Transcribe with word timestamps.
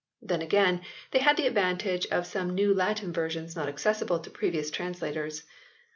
Then 0.19 0.41
again 0.41 0.81
they 1.11 1.19
had 1.19 1.37
the 1.37 1.45
advantage 1.45 2.07
of 2.07 2.25
some 2.25 2.55
new 2.55 2.73
Latin 2.73 3.13
versions 3.13 3.55
not 3.55 3.69
accessible 3.69 4.17
to 4.21 4.31
previous 4.31 4.71
trans 4.71 4.99
lators. 4.99 5.43